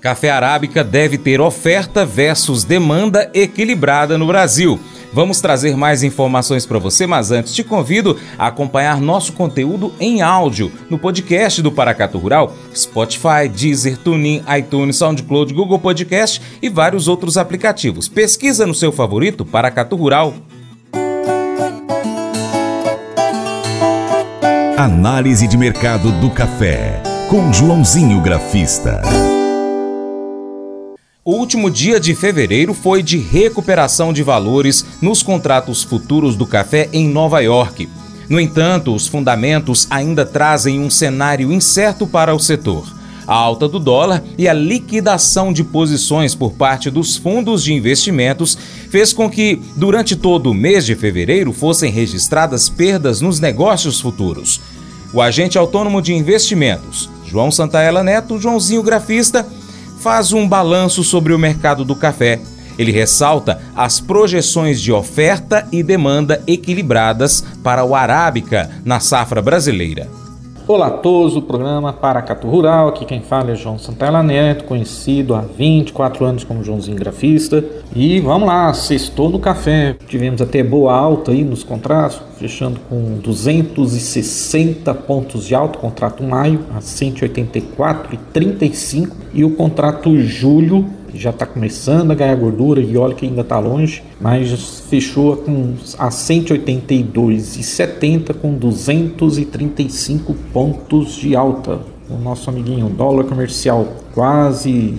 [0.00, 4.78] Café arábica deve ter oferta versus demanda equilibrada no Brasil.
[5.14, 10.20] Vamos trazer mais informações para você, mas antes te convido a acompanhar nosso conteúdo em
[10.20, 17.06] áudio no podcast do Paracato Rural, Spotify, Deezer, TuneIn, iTunes, SoundCloud, Google Podcast e vários
[17.06, 18.08] outros aplicativos.
[18.08, 20.34] Pesquisa no seu favorito Paracato Rural.
[24.76, 29.00] Análise de mercado do café com Joãozinho Grafista.
[31.26, 36.90] O último dia de fevereiro foi de recuperação de valores nos contratos futuros do café
[36.92, 37.88] em Nova York.
[38.28, 42.86] No entanto, os fundamentos ainda trazem um cenário incerto para o setor.
[43.26, 48.58] A alta do dólar e a liquidação de posições por parte dos fundos de investimentos
[48.90, 54.60] fez com que, durante todo o mês de fevereiro, fossem registradas perdas nos negócios futuros.
[55.10, 59.46] O agente autônomo de investimentos, João Santaella Neto, Joãozinho Grafista,
[60.04, 62.38] faz um balanço sobre o mercado do café.
[62.78, 70.23] Ele ressalta as projeções de oferta e demanda equilibradas para o arábica na safra brasileira.
[70.66, 75.34] Olá a todos, o programa Paracato Rural, aqui quem fala é João Santana Neto, conhecido
[75.34, 77.62] há 24 anos como Joãozinho Grafista.
[77.94, 83.18] E vamos lá, sextou no café, tivemos até boa alta aí nos contratos, fechando com
[83.18, 92.10] 260 pontos de alta, contrato maio a 184,35 e o contrato julho já está começando
[92.10, 98.54] a ganhar gordura e olha que ainda está longe, mas fechou com a 182,70 com
[98.54, 101.80] 235 pontos de alta.
[102.10, 104.98] O nosso amiguinho dólar comercial quase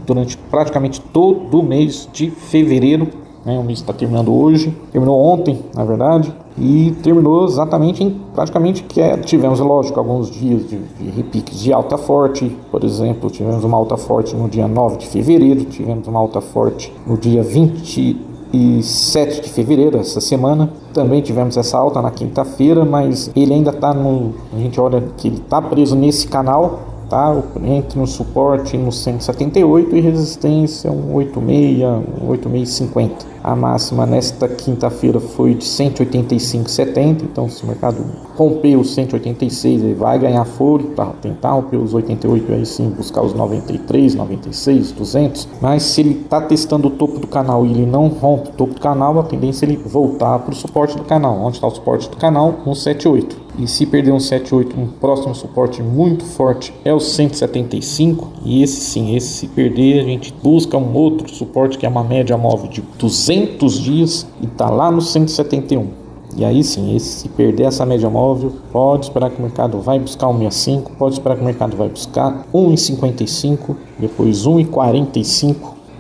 [0.06, 3.08] durante praticamente todo o mês de fevereiro.
[3.48, 8.84] Né, o mês está terminando hoje, terminou ontem, na verdade e terminou exatamente em praticamente
[8.84, 13.64] que é, tivemos lógico alguns dias de, de, repiques de alta forte, por exemplo, tivemos
[13.64, 19.42] uma alta forte no dia 9 de fevereiro, tivemos uma alta forte no dia 27
[19.42, 20.70] de fevereiro, essa semana.
[20.94, 24.34] Também tivemos essa alta na quinta-feira, mas ele ainda está no.
[24.54, 27.36] A gente olha que ele está preso nesse canal tá?
[27.64, 31.82] entre no suporte no 178 e resistência um 86,
[32.22, 33.38] um 8650.
[33.44, 38.04] A máxima nesta quinta-feira foi de 185,70, então se o mercado
[38.36, 42.90] romper os 186, ele vai ganhar fôlego para tentar romper os 88 e aí sim
[42.90, 45.48] buscar os 93, 96, 200.
[45.62, 48.74] Mas se ele está testando o topo do canal e ele não rompe o topo
[48.74, 51.40] do canal, a tendência é ele voltar para o suporte do canal.
[51.40, 52.54] Onde está o suporte do canal?
[52.66, 53.47] 178.
[53.58, 58.34] E se perder um 78, um próximo suporte muito forte é o 175.
[58.46, 62.04] E esse sim, esse se perder, a gente busca um outro suporte que é uma
[62.04, 65.88] média móvel de 200 dias e está lá no 171.
[66.36, 69.98] E aí sim, esse, se perder essa média móvel, pode esperar que o mercado vai
[69.98, 75.56] buscar 1,65, pode esperar que o mercado vai buscar 1,55, depois 1,45.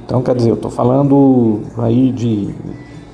[0.05, 2.53] Então, quer dizer, eu estou falando aí de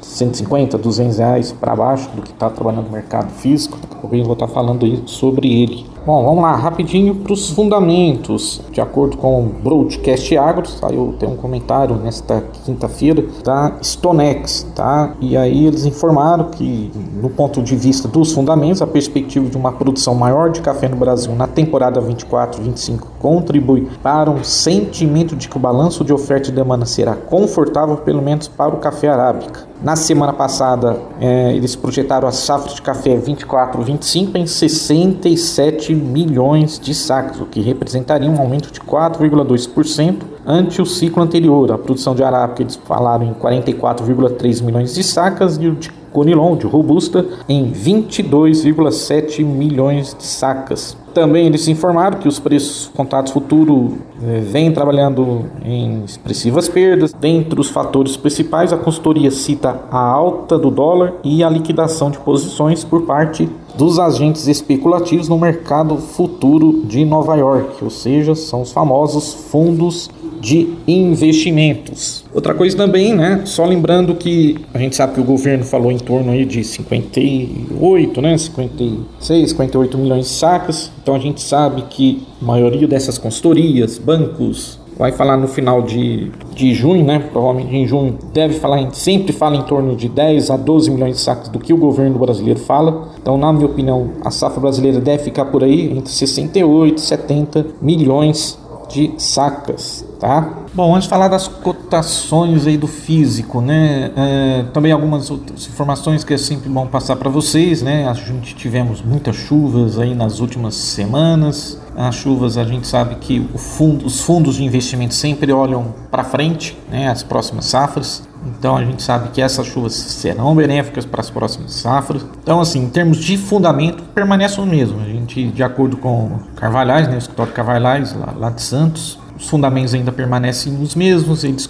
[0.02, 3.78] 150, 200 reais para baixo do que está trabalhando no mercado físico.
[4.12, 5.93] Eu vou estar falando sobre ele.
[6.06, 8.60] Bom, vamos lá, rapidinho para os fundamentos.
[8.74, 15.16] De acordo com o Broadcast Agro, saiu tem um comentário nesta quinta-feira da Stonex, tá?
[15.22, 16.92] E aí eles informaram que,
[17.22, 20.98] no ponto de vista dos fundamentos, a perspectiva de uma produção maior de café no
[20.98, 26.52] Brasil na temporada 24-25 contribui para um sentimento de que o balanço de oferta e
[26.52, 29.72] demanda será confortável, pelo menos para o café arábica.
[29.82, 36.94] Na semana passada, é, eles projetaram a safra de café 24-25 em 67 milhões de
[36.94, 41.72] sacas, o que representaria um aumento de 4,2% ante o ciclo anterior.
[41.72, 46.56] A produção de arábica eles falaram em 44,3 milhões de sacas e o de Conilon
[46.56, 50.96] de Robusta em 22,7 milhões de sacas.
[51.14, 57.14] Também eles informaram que os preços contratos futuro eh, vêm trabalhando em expressivas perdas.
[57.14, 62.18] Dentre os fatores principais, a consultoria cita a alta do dólar e a liquidação de
[62.18, 68.62] posições por parte dos agentes especulativos no mercado futuro de Nova York, ou seja, são
[68.62, 70.10] os famosos fundos
[70.44, 72.26] de investimentos.
[72.34, 73.44] Outra coisa também, né?
[73.46, 78.22] Só lembrando que a gente sabe que o governo falou em torno aí de 58,
[78.22, 78.38] né?
[78.38, 80.92] 56, 58 milhões de sacas.
[81.02, 86.30] Então a gente sabe que a maioria dessas consultorias, bancos, vai falar no final de,
[86.54, 87.20] de junho, né?
[87.32, 91.16] Provavelmente em junho deve falar, em, sempre fala em torno de 10 a 12 milhões
[91.16, 93.08] de sacos do que o governo brasileiro fala.
[93.22, 97.66] Então, na minha opinião, a safra brasileira deve ficar por aí entre 68 e 70
[97.82, 100.64] milhões de sacas, tá?
[100.74, 104.12] Bom, antes de falar das cotações aí do físico, né?
[104.16, 108.08] É, também algumas outras informações que é sempre bom passar para vocês, né?
[108.08, 111.80] A gente tivemos muitas chuvas aí nas últimas semanas.
[111.96, 116.78] As chuvas, a gente sabe que fundo, os fundos de investimento sempre olham para frente,
[116.90, 117.08] né?
[117.08, 118.24] As próximas safras.
[118.46, 122.26] Então a gente sabe que essas chuvas serão benéficas para as próximas safras.
[122.42, 125.00] Então, assim, em termos de fundamento, permanece o mesmo.
[125.02, 129.50] A gente, de acordo com Carvalhais, né, o escritório Carvalhais, lá, lá de Santos, os
[129.50, 131.70] fundamentos ainda permanecem os mesmos, eles,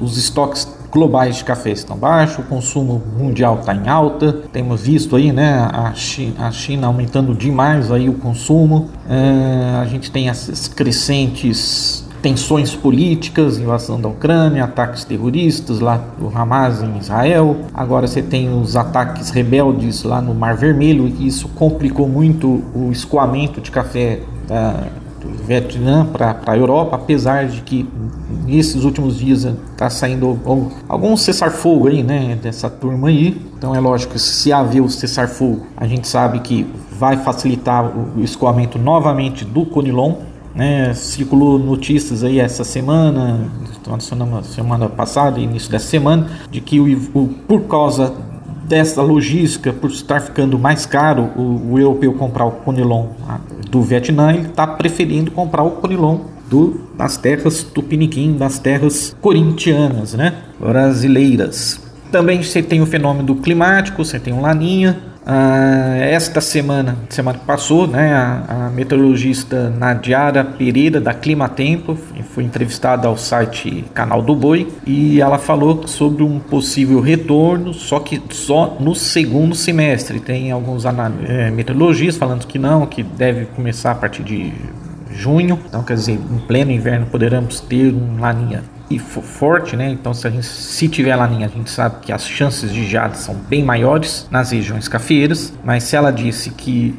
[0.00, 5.16] os estoques globais de café estão baixos, o consumo mundial está em alta, temos visto
[5.16, 10.28] aí né, a, China, a China aumentando demais aí o consumo, é, a gente tem
[10.28, 17.56] essas crescentes tensões políticas, invasão da Ucrânia, ataques terroristas lá do Hamas em Israel.
[17.74, 22.90] Agora você tem os ataques rebeldes lá no Mar Vermelho e isso complicou muito o
[22.90, 24.88] escoamento de café da,
[25.20, 27.88] do Vietnã para a Europa, apesar de que
[28.46, 30.38] nesses últimos dias está saindo
[30.88, 33.40] algum cessar-fogo aí, né, dessa turma aí.
[33.56, 38.78] Então é lógico se haver o cessar-fogo, a gente sabe que vai facilitar o escoamento
[38.78, 40.16] novamente do Conilon,
[40.54, 43.40] né, circulou notícias aí essa semana,
[44.00, 48.12] semana, semana passada, início dessa semana, de que o, o, por causa
[48.64, 53.08] dessa logística, por estar ficando mais caro o, o europeu comprar o conilon
[53.68, 60.14] do Vietnã, ele está preferindo comprar o conilon do, das terras tupiniquim, das terras corintianas,
[60.14, 61.80] né, brasileiras.
[62.10, 64.98] Também você tem o fenômeno climático, você tem o laninha,
[65.32, 71.96] ah, esta semana, semana que passou, né, a, a, meteorologista Nadiara Pereira da Climatempo
[72.34, 78.00] foi entrevistada ao site Canal do Boi e ela falou sobre um possível retorno, só
[78.00, 80.18] que só no segundo semestre.
[80.18, 84.52] Tem alguns é, meteorologistas falando que não, que deve começar a partir de
[85.12, 85.60] junho.
[85.64, 89.88] Então, quer dizer, em pleno inverno poderemos ter um laninha e forte, né?
[89.88, 93.14] Então, se a gente se tiver laninha, a gente sabe que as chances de geada
[93.14, 95.52] são bem maiores nas regiões cafeeiras.
[95.64, 96.94] Mas se ela disse que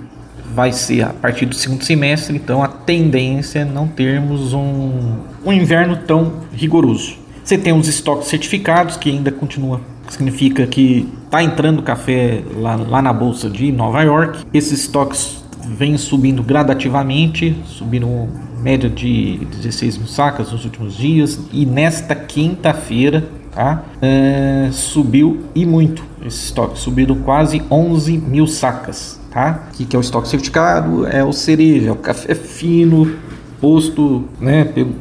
[0.53, 5.51] vai ser a partir do segundo semestre, então a tendência é não termos um, um
[5.51, 7.17] inverno tão rigoroso.
[7.43, 13.01] Você tem os estoques certificados, que ainda continua, significa que está entrando café lá, lá
[13.01, 14.45] na bolsa de Nova York.
[14.53, 18.29] Esses estoques vêm subindo gradativamente, subindo
[18.61, 25.65] média de 16 mil sacas nos últimos dias e nesta quinta-feira tá, é, subiu e
[25.65, 29.19] muito esse estoque, subiram quase 11 mil sacas.
[29.31, 29.63] Tá?
[29.73, 31.07] O que, é o estoque certificado?
[31.07, 33.15] É o cereja, é o café fino
[33.61, 34.93] posto né, pelo,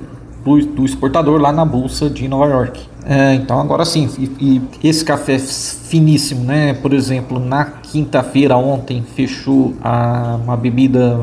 [0.45, 2.81] do exportador lá na bolsa de Nova York.
[3.05, 6.75] É, então agora sim, e, e, esse café finíssimo, né?
[6.75, 11.19] Por exemplo, na quinta-feira ontem fechou a, uma bebida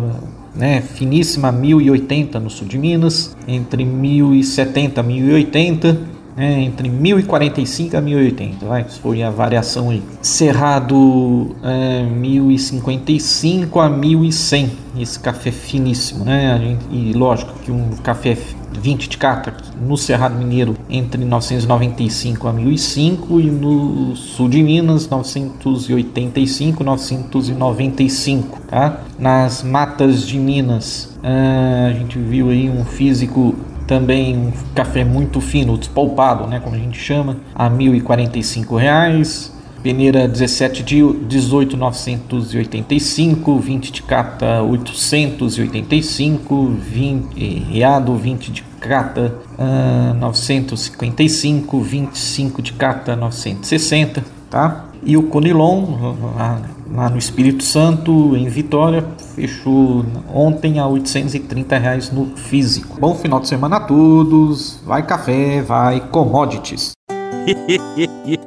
[0.58, 8.02] né, finíssima 1080 no sul de Minas, entre 1070 e 1080, né, entre 1045 a
[8.02, 10.04] 1080, vai, foi a variação aí.
[10.22, 18.38] Cerrado é, 1055 a 1100, esse café finíssimo, né, gente, e lógico que um café
[18.80, 25.10] 20 de cata no Cerrado Mineiro entre 995 a 1005 e no sul de Minas
[25.10, 33.56] 985 995 tá nas matas de Minas uh, a gente viu aí um físico
[33.88, 39.56] também um café muito fino, despolpado, né, como a gente chama, a 1.045 reais.
[39.82, 50.14] Peneira 17 de 18 985, 20 de cata 885, 20, reado 20 de cata uh,
[50.16, 54.88] 955, 25 de cata 960, tá?
[55.04, 56.60] E o Conilon lá,
[56.92, 63.00] lá, no Espírito Santo, em Vitória, fechou ontem a 830 reais no físico.
[63.00, 66.92] Bom final de semana a todos, vai café, vai commodities.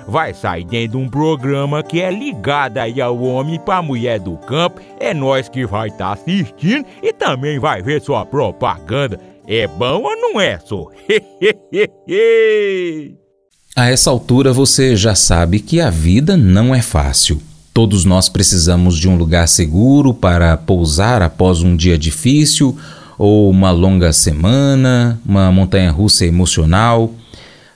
[0.11, 4.35] vai sair dentro de um programa que é ligado aí ao homem para mulher do
[4.37, 4.81] campo.
[4.99, 9.17] É nós que vai estar tá assistindo e também vai ver sua propaganda.
[9.47, 10.87] É bom ou não é, só?
[13.73, 17.41] A essa altura você já sabe que a vida não é fácil.
[17.73, 22.77] Todos nós precisamos de um lugar seguro para pousar após um dia difícil
[23.17, 27.13] ou uma longa semana, uma montanha russa emocional.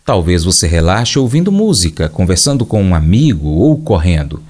[0.05, 4.41] Talvez você relaxe ouvindo música, conversando com um amigo ou correndo.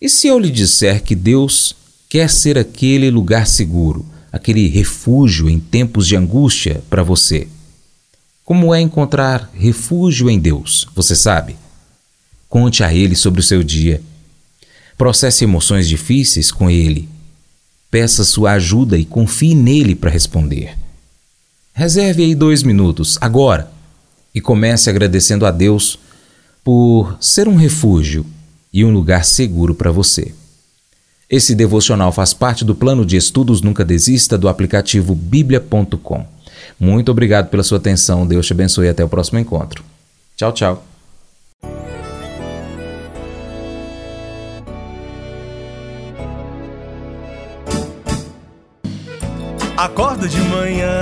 [0.00, 1.76] E se eu lhe disser que Deus
[2.08, 7.48] quer ser aquele lugar seguro, aquele refúgio em tempos de angústia para você?
[8.42, 10.88] Como é encontrar refúgio em Deus?
[10.94, 11.54] Você sabe?
[12.48, 14.00] Conte a Ele sobre o seu dia.
[14.96, 17.10] Processe emoções difíceis com Ele.
[17.90, 20.78] Peça sua ajuda e confie nele para responder.
[21.74, 23.70] Reserve aí dois minutos, agora,
[24.34, 25.98] e comece agradecendo a Deus
[26.64, 28.24] por ser um refúgio
[28.72, 30.32] e um lugar seguro para você.
[31.28, 36.26] Esse devocional faz parte do plano de estudos Nunca Desista do aplicativo bíblia.com.
[36.78, 38.26] Muito obrigado pela sua atenção.
[38.26, 39.82] Deus te abençoe e até o próximo encontro.
[40.36, 40.84] Tchau, tchau.
[49.76, 51.01] Acordo de manhã